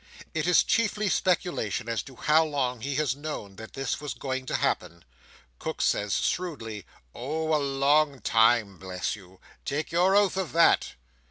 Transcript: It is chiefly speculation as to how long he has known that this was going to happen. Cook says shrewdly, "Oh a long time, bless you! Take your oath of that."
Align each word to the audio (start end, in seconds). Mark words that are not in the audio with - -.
It 0.33 0.47
is 0.47 0.63
chiefly 0.63 1.09
speculation 1.09 1.87
as 1.87 2.01
to 2.01 2.15
how 2.15 2.43
long 2.43 2.81
he 2.81 2.95
has 2.95 3.15
known 3.15 3.57
that 3.57 3.73
this 3.73 4.01
was 4.01 4.15
going 4.15 4.47
to 4.47 4.55
happen. 4.55 5.05
Cook 5.59 5.79
says 5.79 6.15
shrewdly, 6.17 6.87
"Oh 7.13 7.53
a 7.55 7.61
long 7.61 8.19
time, 8.19 8.79
bless 8.79 9.15
you! 9.15 9.39
Take 9.63 9.91
your 9.91 10.15
oath 10.15 10.37
of 10.37 10.53
that." 10.53 10.95